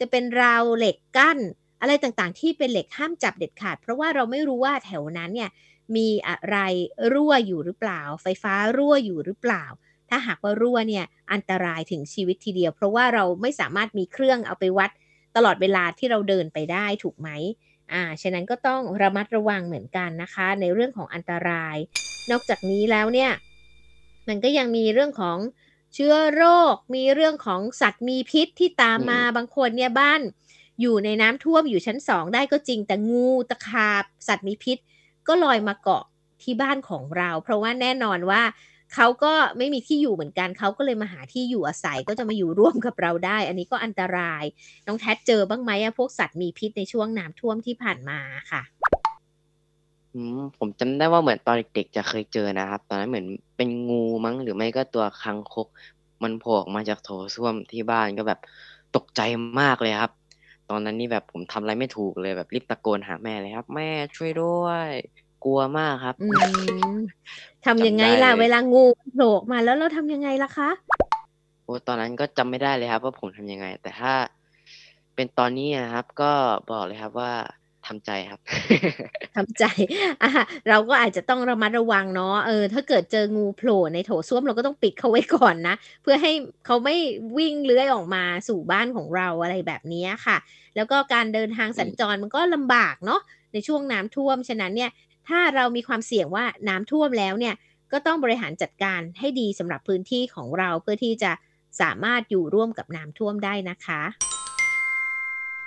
[0.00, 1.38] จะเป็นราวเหล็กกั้น
[1.80, 5.50] อะไรต่างๆ ที่เป็นเหล็กห้ามจับเด็ดขาด เพราะว่าเราไม่รู้ว่าแถวนั้นเนี่ย
[5.96, 6.56] มีอะไร
[7.12, 9.64] รั่วอยู่หรือเปล่า ไฟฟ้ารั่วอยู่หรือเปล่า
[10.10, 14.90] ถ้าหากว่ารั่วเนี่ยอันตรายถึงชีวิตทีเดียว เพราะว่าเราไม่สามารถมีเครื่องเอาไปวัด
[15.36, 17.28] ตลอดเวลาที่เราเดินไปได้ถูกไหม
[17.92, 21.76] อ่าฉะนั้นก็ต้องระมัดระวังเหมือนกันนะคะ ในเรื่องของอันตราย
[22.30, 23.30] นอกจากนี้แล้วเนี่ย
[24.28, 25.38] มันก็ยังมีเรื่องของ
[25.94, 30.20] เชื้อโรค มีเรื่องของสัตว์มีพิษที่ตามมาบางคนเนี่ยบ้าน
[30.80, 34.78] อยู่ในน้ำท่วมอยู่ชั้นสองได้ก็จริง แต่งูตะขาบสัตว์มีพิษ
[35.28, 36.04] ก็ลอยมาเกาะ
[36.42, 38.42] ที่บ้านของเรา เพราะว่าแน่นอนว่า
[38.94, 44.44] เขาก็ไม่มีที่อยู่เหมือนกันเขาก็เลยมาหาที่อยู่อาศัยก็จะมาอยู่ร่วมกับเราได้ อันนี้ก็อันตราย
[44.86, 48.18] น้องแท็เจอบ้างไหมอะพวกสัตว์มีพิษในช่วงน้ำท่วมที่ผ่านมา
[48.50, 48.62] ค่ะ
[50.14, 55.68] อืมผมจำได้ว่าเหมือนตอนเด็กๆจะเคยเจอนะครับ ตอนนั้นเหมือนเป็นงูมั้งหรือไม่ก็ตัวคังคก
[56.22, 58.40] มันโผล่ออกมาจากโถส้วมที่บ้านก็แบบ
[58.96, 59.20] ตกใจ
[59.60, 60.12] มากเลยครับ
[60.70, 64.88] ตอนนั้นนี่แบบผมทำอะไรไม่ถูกเลยแบบรีบตะโกนหาแม่เลยครับ แม่ช่วยด้วย
[65.44, 66.28] กลัวมากครับอื
[66.92, 66.96] ม
[67.66, 70.70] ทำยังไงล่ะ เวลางูโผล่มาแล้วเราทำยังไงล่ะคะ
[71.64, 74.12] โอ้ตอนนั้นก็จำไม่ได้เลยครับ ว่าผมทำยังไง แต่ถ้า
[75.14, 76.32] เป็นตอนนี้นะครับ ก็
[76.70, 77.32] บอกเลยครับว่า
[77.86, 78.40] ทำใจครับ
[79.36, 79.64] ทำใจ
[80.22, 80.30] อะ
[80.68, 86.32] เราก็อาจจะต้องระมัดระวังเนาะเออถ้าเกิดเจองูโผล่ในโถส้วมเราก็ต้องปิดเขาไว้ก่อนนะ เพื่อให้
[86.66, 86.96] เขาไม่
[87.38, 90.36] วิ่งเลื้อยออกมาสู่บ้านของเราอะไรแบบนี้ค่ะ
[90.76, 93.20] แล้วก็การเดินทางสัญจรมันก็ลำบากเนาะ
[93.52, 94.90] ในช่วงน้ำท่วมฉะนั้นเนี่ย
[95.28, 97.54] ถ้าเรามีความเสี่ยงว่าน้ำท่วมแล้วเนี่ย
[97.92, 101.32] ก็ต้องบริหารจัดการให้ดีสำหรับพื้นที่ของเราเพื่อที่จะ
[101.80, 104.02] สามารถอยู่ร่วมกับน้ำท่วมได้นะคะ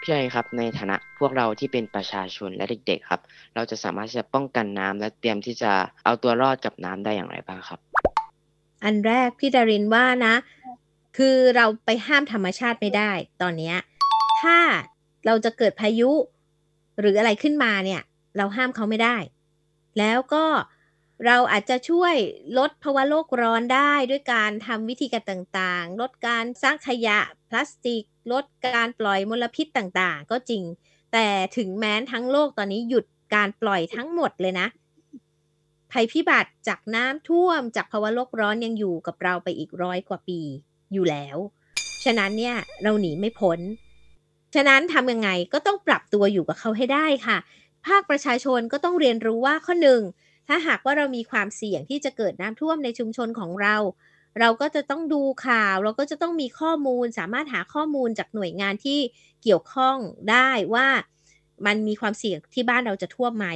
[0.01, 3.21] พี่ไอครับในฐานะพวกเราที่เป็นประชาชนและเด็ก ๆ ครับ
[3.55, 5.71] เราจะสามารถจะป้องกันน้ำและเตรียมที่จะ
[6.05, 7.79] เอาตัวรอดกับน้ำได้อย่างไรบ้างครับ
[8.83, 10.35] อันแรกพี่ดารินว่านะ
[11.17, 13.73] คือเราไปห้ามธรรมชาติไม่ได้ ตอนนี้
[14.41, 14.57] ถ้า
[15.25, 16.11] เราจะเกิดพายุ
[16.99, 18.01] หรืออะไรขึ้นมาเนี่ย
[18.37, 19.17] เราห้ามเขาไม่ได้
[19.99, 20.45] แล้วก็
[20.78, 22.15] เเราอาจจะช่วย
[22.57, 30.63] ลดภาวะโลกร้อนได้ด้วยการทำวิธีการต่างๆ ลดการสร้างขยะพลาสติก ลดการปล่อยมลพิษต่างๆ ก็จริง
[31.13, 31.27] แต่
[31.57, 33.05] ถึงแม้ทั้งโลกตอนนี้หยุด
[33.35, 34.67] การปล่อยทั้งหมดเลยนะ
[35.91, 40.39] ภัยพิบัติจากน้ำท่วมจากภาวะโลกร้อนยังอยู่กับเราไปอีกร้อยกว่าปี
[40.93, 41.37] อยู่แล้ว
[42.03, 43.59] ฉะนั้นเนี่ยเราหนีไม่พ้น
[44.55, 47.37] ฉะนั้นทำยังไงก็ต้องปรับตัวอยู่กับเขาให้ได้ค่ะ
[47.87, 50.01] ภาคประชาชนก็ต้องเรียนรู้ว่าข้อหนึ่ง
[50.49, 53.75] ถ้าหากว่าเรามีความเสี่ยงที่จะเกิดน้ำท่วมในชุมชนของเรา
[54.39, 58.99] เราก็จะต้องดูข่าว เราก็จะต้องมีข้อมูล สามารถหาข้อมูลจากหน่วยงานที่
[59.43, 59.97] เกี่ยวข้อง
[60.31, 60.87] ได้ว่า
[61.65, 63.47] มันมีความเสี่ยงที่บ้านเราจะท่วมไหม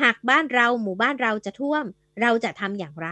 [0.00, 1.84] หากบ้านเราหมู่บ้านเราจะท่วม
[2.22, 3.08] เราจะทำอย่างไร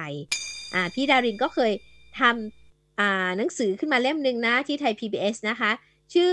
[0.75, 1.73] อ่าพี่ดารินก็เคย
[2.21, 5.71] ทำอ่าหนังสือขึ้นมาเล่มหนึ่งนะที่ไทย PBS นะคะ
[6.15, 6.33] ชื่อ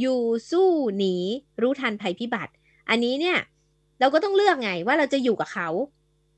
[0.00, 1.16] อยู่สู้หนี
[1.60, 2.52] รู้ทันภัยพิบัติ
[2.90, 3.38] อันนี้เนี่ย
[4.00, 5.68] เราก็ต้องเลือกไงว่าเราจะอยู่กับเขา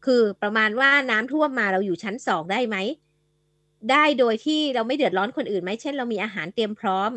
[0.04, 2.76] คือประมาณว่าน้ำท่วมมาเราอยู่ชั้นสองได้ไหม
[3.90, 7.10] ได้โดยที่เราไม่เดือดร้อนคนอื่นไหมเช่น เรามีอาหารเตรียมพร้อม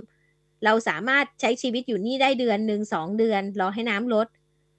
[0.65, 4.27] เราสามารถใช้ชีวิตอยู่นี่ได้เดือนหนึ่งสองเดือนรอให้น้ำลด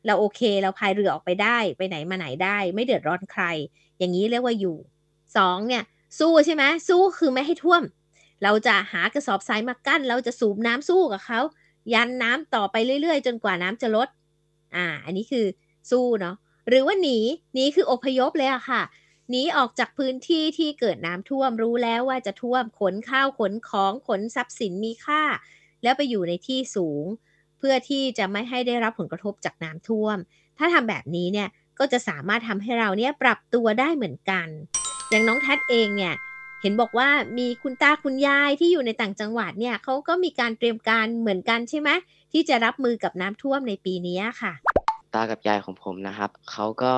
[0.06, 3.44] เราโอเค เราพายเรือออกไปได้ไปไหนมาไหนได้ ไม่เดือดร้อนใคร
[3.98, 4.76] อย่างนี้เรียกว่าอยู่
[5.36, 5.82] สองเนี่ย
[6.18, 7.82] สู้ใช่ไหมสู้คือไม่ให้ท่วม
[8.42, 11.40] เราจะหากระสอบทรายมากั้น เราจะสูบน้ำสู้กับเขา
[11.92, 14.08] ยันน้ำต่อไปเรื่อยๆ จนกว่าน้ำจะลด
[14.76, 15.46] อ่า อันนี้คือ
[15.90, 16.36] สู้เนาะ
[16.68, 17.18] หรือว่าหนี
[17.54, 18.82] หนีคืออพยพเลยอะค่ะ
[19.30, 25.22] หนีออกจากพื้นที่ที่เกิดน้ำท่วมรู้แล้วว่าจะท่วมขนข้าวขนของขนทรัพย์สินมีค่า
[25.82, 27.04] แล้วไปอยู่ในที่สูง
[27.58, 30.16] เพื่อที่จะไม่ให้ได้รับผลกระทบจากน้ำท่วม
[30.58, 31.48] ถ้าทำแบบนี้เนี่ย
[31.78, 34.46] ก็จะสามารถทำให้เราเนี่ยปรับตัวได้เหมือนกัน
[35.10, 36.14] อย่างน้องแท็เองเนี่ย
[36.62, 41.90] เห็นบอกว่ามีคุณตาคุณยายที่อยู่ในต่างจังหวัดเนี่ยเขาก็มีการเตรียมการเหมือนกันใช่ไหม
[42.32, 44.52] ที่จะรับมือกับน้ำท่วมในปีนี้ค่ะ
[45.14, 46.94] ตากับยายของผมนะครับ เขาก็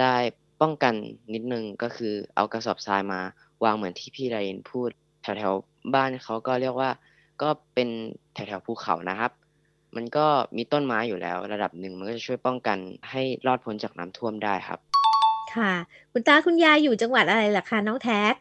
[0.00, 0.14] ได้
[0.60, 0.94] ป้องกัน
[1.34, 3.20] นิดนึงก็คือเอากระสอบทรายมา
[3.64, 4.88] วางเหมือนที่พี่ไรนพูด
[5.22, 6.90] แถวๆบ้านเขาก็เรียกว่า
[7.42, 7.88] ก็เป็น
[8.34, 9.32] แถวๆภูเขานะครับ
[9.96, 12.78] มันก็มีต้นไม้อยู่แล้ว ระดับหนึ่งมันก็จะช่วยป้องกัน
[13.10, 14.78] ให้รอดพ้นจากน้ำท่วมได้ครับ
[15.54, 15.72] ค่ะ
[16.12, 18.32] คุณตาคุณยายอยู่จังหวัดอะไรล่ะคะน้องแท็ก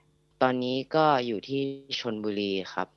[0.41, 1.62] ตอนนี้ก็อยู่ที่
[1.99, 2.88] ชนบุรีครับ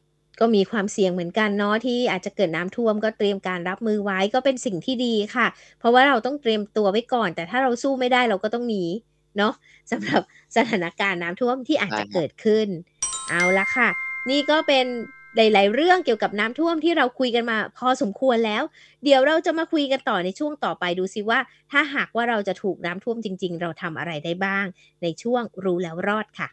[0.41, 5.47] ก็มีความเสี่ยงเหมือนกันเนาะที่อาจจะเกิดน้ำท่วมก็เตรียมการรับมือไว้ก็เป็นสิ่งที่ดีค่ะ
[5.79, 8.85] เพราะว่าเราต้องเตรียมตัวไว้ก่อน แต่ถ้าเราสู้ไม่ได้เราก็ต้องหนี
[9.37, 9.53] เนาะ
[9.91, 10.23] สำหรับ
[10.57, 12.69] สถานการณ์น้ำท่วมที่อาจจะเกิดขึ้น
[13.29, 13.89] เอาละค่ะ
[14.31, 14.87] นี่ก็เป็น
[15.37, 18.63] หลาย ๆ เรื่องเกี่ยวกับน้ำท่วมที่เราคุยกันมาพอสมควรแล้ว
[19.05, 21.39] เดี๋ยวเราจะมาคุยกันต่อในช่วงต่อไปดูซิว่า
[21.73, 24.67] ถ้าหากว่าเราจะถูกน้ำท่วมจริง ๆ เราทำอะไรได้บ้าง
[25.03, 26.49] ในช่วงรู้แล้วรอดค่ะ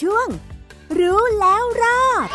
[0.00, 0.28] ช่วง
[0.98, 2.28] รู้แล้วรอด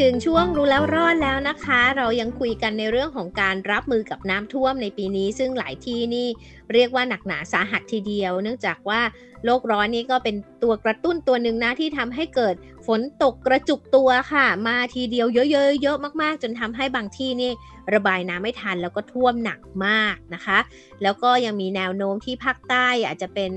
[0.00, 6.28] ถึงช่วงรู้แล้วรอดแล้วนะคะ เรายังคุยกันในเรื่องของการรับมือกับน้ำท่วมในปีนี้ ซึ่งหลายที่นี่
[6.72, 9.00] เรียกว่าหนักหนาสาหัสทีเดียว เนื่องจากว่า
[9.44, 12.54] โลกร้อนนี้ก็เป็นตัวกระตุ้นตัวหนึ่งนะที่ทำให้เกิด
[12.86, 17.50] ฝนตกกระจุกตัวค่ะ มาทีเดียวเยอะๆเยอะมากๆ จนทำให้บางที่นี่
[17.94, 20.58] ระบายน้ำไม่ทันแล้วก็ท่วมหนักมากนะคะ
[21.02, 23.52] แล้วก็ยังมีแนวโน้มที่ภาคใต้อาจจะเป็น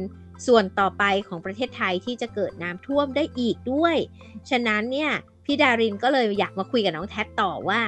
[0.47, 3.95] ส่วนต่อไปของประเทศไทยที่จะเกิดน้ำท่วมได้อีกด้วย
[4.49, 5.11] ฉะนั้นเนี่ย
[5.47, 7.81] พี่ดารินก็เลยอยากมาคุยกับน้องแท็ต่อว่า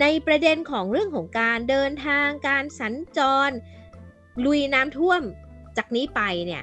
[0.00, 3.50] ในประเด็นของเรื่องของการเดินทางการสัญจร
[4.44, 5.20] ลุยน้ำท่วม
[5.76, 6.62] จากนี้ไปเนี่ย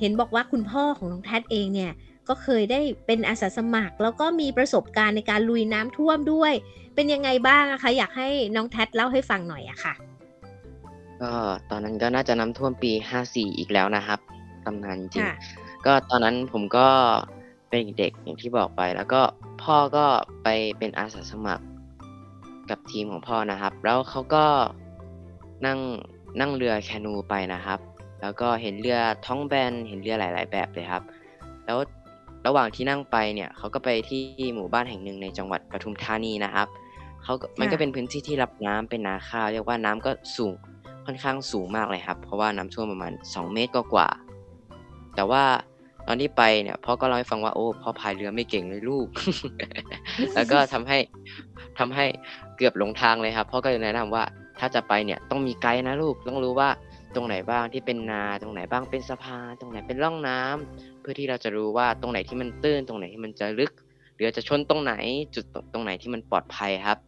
[0.00, 1.92] เห็นบอกว่าคุณพ่อของน้องแท็เองเนี่ย
[2.28, 6.52] ก็เคยได้เป็นอาสาสมัคร แล้วก็มีประสบการณ์ในการลุยน้ำท่วมด้วย
[6.94, 9.94] เป็นยังไงบ้างอะคะอยากให้น้องแท็เล่าให้ฟังหน่อยอะค่ะ
[11.22, 11.32] ก็
[11.70, 14.20] ตอนนั้นก็น่าจะน้ำท่วมปีห้าสี่อีกแล้วนะครับ
[14.64, 15.34] ตำนานจริงค่ะ
[15.86, 16.88] ก็ตอนนั้นผมก็
[17.70, 19.20] เป็นเด็กอย่างที่บอกไป แล้วก็
[19.62, 20.06] พ่อก็
[20.42, 21.64] ไปเป็นอาสาสมัคร
[22.70, 24.44] กับทีมของพ่อนะครับ แล้วเขาก็
[25.66, 25.78] นั่ง
[26.40, 27.78] นั่งเรือแคนูไปนะครับ
[28.20, 31.02] แล้วก็เห็นเรือท้องแบนเห็นเรือหลาย ๆ แบบเลยครับ
[31.66, 31.78] แล้ว
[32.46, 34.22] ระหว่างที่นั่งไปเนี่ยเขาก็ไปที่
[34.54, 36.68] หมู่บ้านแห่งหนึ่งในจังหวัดปทุมธานีนะครับ
[37.24, 40.52] เขาก็มันก็เป็นพื้นที่ที่รับน้ำเป็นนาข้าวเรียกว่าน้ำก็สูง
[41.06, 45.44] ค่อนข้างสูงมากเลยครับ เพราะว่าน้ำท่วมประมาณ 2 เมตรกว่าๆแต่ว่า
[46.06, 49.06] ตอนที่ไปเนี่ยพ่อก็เล่าให้ฟังว่าโอ้พ่อพายเรือไม่เก่งเลยลูก
[50.34, 50.98] แล้วก็ทำให้
[51.78, 52.06] ทำให้
[52.56, 54.24] เกือบหลงทางเลยครับพ่อก็เลยแนะนำว่า
[54.58, 56.68] ถ้าจะไปเนี่ยต้องมีไกด์นะลูกต้องรู้ว่า
[57.14, 63.72] ตรงไหนบ้างที่เป็นนาตรงไหนบ้างเป็นสะพานตรงไหนเป็นร่องน้ำเพื่อที่เราจะรู้ว่าตรงไหนที่มันตื้น ตรงไหนที่มันจะลึก
[64.14, 64.94] หรือจะชนตรงไหน
[65.34, 66.98] จุดตรงไหนที่มันปลอดภัยครับ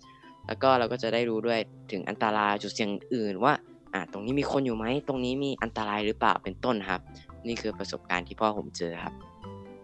[0.46, 1.60] แล้วก็เราก็จะได้รู้ด้วย
[1.92, 3.52] ถึงอันตรายจุดเสี่ยงอื่นว่า
[3.94, 7.00] อ่าตรงนี้มีคนอยู่ไหมตรงนี้มีอันตรายหรือเปล่าเป็นต้นครับ
[7.46, 9.14] นี่คือประสบการณ์ที่พ่อผมเจอครับ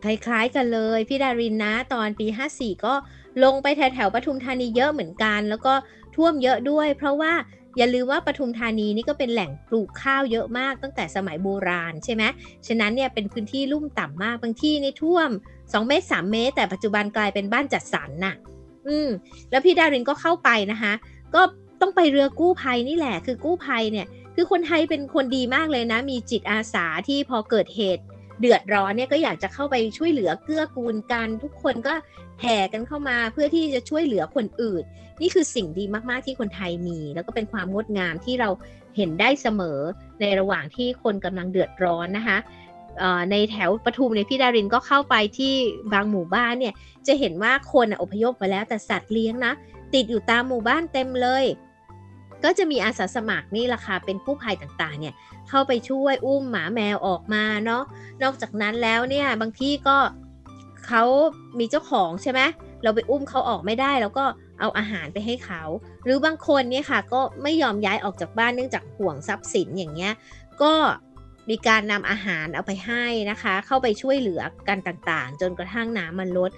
[0.05, 2.95] คล้ายๆกันเลย พี่ดารินนะตอนปี 54 ก็
[3.45, 5.73] ลงไปแถวๆปทุมธานีเยอะเหมือนกัน แล้วก็
[6.17, 7.33] ท่วมเยอะด้วย เพราะว่า
[7.77, 12.23] อย่าลืมว่าปทุมธานีนี่ก็เป็นแหล่งปลูกข้าวเยอะมากตั้งแต่สมัยโบราณใช่ไหม
[12.67, 18.35] ฉะนั้นเนี่ยเป็นพื้นที่ลุ่มต่ำมากบางที่นี่ท่วม 2 เมตร 3 เมตร แต่ปัจจุบันกลายเป็นบ้านจัดสรรน่ะ
[18.89, 19.09] อืม
[19.51, 20.93] แล้วพี่ดารินก็เข้าไปนะคะ
[21.35, 21.43] ก็
[21.81, 24.07] ต้องไปเรือกู้ภัยนี่แหละ คือกู้ภัยเนี่ย
[24.41, 28.03] คือคนไทยเป็นคนดีมากเลยนะ มีจิตอาสาที่พอเกิดเหตุ
[28.41, 31.95] เดือดร้อนเนี่ยก็อยากจะเข้าไปช่วยเหลือเกื้อกูลกัน ทุกคนก็
[32.41, 34.83] แห่กันเข้ามาเพื่อที่จะช่วยเหลือคนอื่น
[35.21, 38.49] นี่คือสิ่งดีมากๆที่คนไทยมี แล้วก็เป็นความงดงามที่เรา
[38.97, 39.81] เห็นได้เสมอ
[40.21, 42.39] ในระหว่างที่คนกำลังเดือดร้อนนะคะ
[43.31, 45.55] ในแถวปทุมในพี่ดารินก็เข้าไปที่
[45.93, 46.75] บางหมู่บ้านเนี่ย
[47.07, 49.53] จะเห็นว่าคนอพยพมาแล้วแต่สัตว์เลี้ยงนะ
[49.95, 51.45] ติดอยู่ตามหมู่บ้านเต็มเลย
[52.45, 55.15] ก็จะมีอาสาสมัครนี่ราคาเป็นผู้ภัยต่างๆเนี่ย
[55.49, 57.83] เข้าไปช่วยอุ้มหมาแมวออกมาเนาะ
[58.23, 59.97] นอกจากนั้นแล้วเนี่ยบางที่ก็
[60.87, 61.03] เขา
[61.59, 62.41] มีเจ้าของใช่ไหม
[62.83, 64.25] เราไปอุ้มเขาออกไม่ได้ แล้วก็
[64.61, 65.63] เอาอาหารไปให้เขา
[66.05, 70.13] หรือบางคนเนี่ยค่ะก็ไม่ยอมย้ายออกจากบ้านเนื่องจากห่วงทรัพย์สินอย่างเงี้ย
[70.63, 70.75] ก็
[71.51, 76.51] มีการนำอาหารเอาไปให้นะคะ เข้าไปช่วยเหลือกันต่างๆ จนกระทั่งน้ำมันลด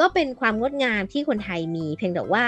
[0.00, 2.44] ก็เป็นความงดงามที่คนไทยมี เพียงแต่ว่า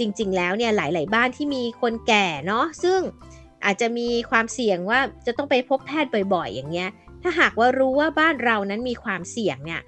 [0.00, 3.00] จริง ๆ แล้วเนี่ยหลาย ๆ บ้านที่มีคนแก่เนาะซึ่ง
[3.64, 6.88] อาจจะมีความเสี่ยงว่าจะต้องไปพบแพทย์บ่อย ๆ อย่างเงี้ย
[7.22, 9.82] ถ้าหากว่ารู้ว่าบ้านเรานั้นมีความเสี่ยงเนี่ย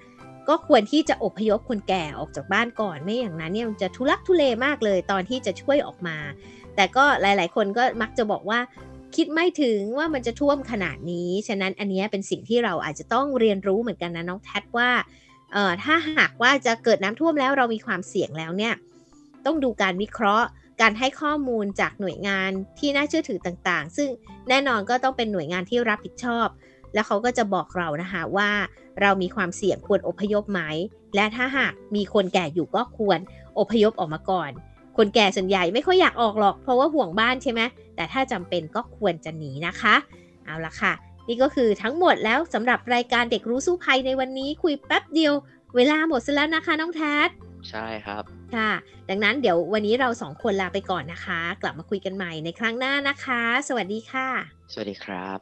[0.49, 6.17] ก็ควรที่จะอพยพคนแก่ออกจากบ้านก่อนไม่อย่างนั้นเนี่ยมันจะทุลักทุเลมากเลยตอนที่จะช่วยออกมา
[6.75, 8.59] แต่ก็หลาย ๆ คนก็มักจะบอกว่า
[9.15, 14.89] คิดไม่ถึงว่ามันจะท่วมขนาดนี้ ฉะนั้นอันนี้เป็นสิ่งที่เราอาจจะต้องเรียนรู้เหมือนกันนะน้องแทดว่า
[15.53, 18.73] เอ่อถ้าหากว่าจะเกิดน้ำท่วมแล้วเรามีความเสี่ยงแล้วเนี่ย
[19.45, 20.47] ต้องดูการวิเคราะห์
[20.81, 24.09] การให้ข้อมูลจากหน่วยงานที่น่าเชื่อถือต่างๆ ซึ่ง
[24.49, 26.47] แน่นอนก็ต้องเป็นหน่วยงานที่รับผิดชอบ
[26.93, 28.51] แล้วเขาก็จะบอกเรานะคะว่า
[29.01, 30.61] เรามีความเสี่ยงควรอพยพไหม
[31.15, 33.19] และถ้าหากมีคนแก่อยู่ก็ควร
[33.59, 34.51] อพยพออกมาก่อน
[34.97, 37.61] คนแก่ส่วนใหญ่ไม่ค่อยอยากออกหรอก เพราะว่าห่วงบ้านใช่ไหม
[37.95, 39.95] แต่ถ้าจำเป็นก็ควรจะหนีนะคะ
[40.45, 40.93] เอาละค่ะ
[41.27, 45.33] นี่ก็คือทั้งหมดแล้วสำหรับรายการเด็กรู้สู้ภัยในวันนี้คุยแป๊บเดียว
[45.75, 47.29] เวลาหมดซะแล้วนะคะน้องแทด
[47.69, 48.23] ใช่ครับ
[48.55, 48.71] ค่ะ
[49.09, 54.27] ดังนั้นเดี๋ยววันนี้เราสองคนลาไปก่อนนะคะ กลับมาคุยกันใหม่ในครั้งหน้านะคะ สวัสดีค่ะ
[54.73, 55.39] สวัสดีครับ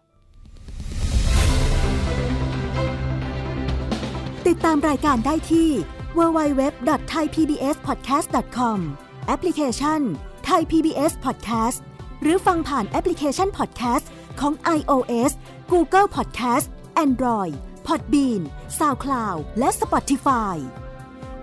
[4.47, 5.69] ติดตามรายการได้ที่
[6.17, 8.79] www.thaipbspodcast.com
[9.27, 10.01] แอปพลิเคชัน
[10.49, 11.79] Thai PBS Podcast
[12.21, 14.05] หรือฟังผ่านแอปพลิเคชัน Podcast
[14.39, 15.31] ของ iOS
[15.71, 16.67] Google Podcast
[17.05, 17.53] Android
[17.87, 18.41] Podbean
[18.79, 20.55] SoundCloud และ Spotify